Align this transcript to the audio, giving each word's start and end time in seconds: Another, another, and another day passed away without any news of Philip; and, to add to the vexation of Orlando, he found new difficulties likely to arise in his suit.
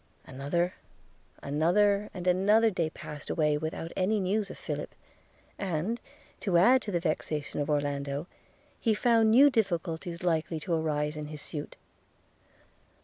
Another, 0.25 0.73
another, 1.43 2.09
and 2.11 2.25
another 2.25 2.71
day 2.71 2.89
passed 2.89 3.29
away 3.29 3.55
without 3.55 3.93
any 3.95 4.19
news 4.19 4.49
of 4.49 4.57
Philip; 4.57 4.95
and, 5.59 6.01
to 6.39 6.57
add 6.57 6.81
to 6.81 6.91
the 6.91 6.99
vexation 6.99 7.59
of 7.61 7.69
Orlando, 7.69 8.25
he 8.79 8.95
found 8.95 9.29
new 9.29 9.51
difficulties 9.51 10.23
likely 10.23 10.59
to 10.61 10.73
arise 10.73 11.17
in 11.17 11.27
his 11.27 11.43
suit. 11.43 11.75